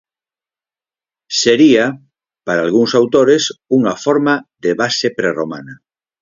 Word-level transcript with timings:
Sería, 1.41 1.85
para 2.45 2.63
algúns 2.65 2.91
autores, 2.99 3.43
unha 3.77 3.93
forma 4.03 4.33
de 4.63 4.71
base 4.81 5.07
prerromana. 5.17 5.73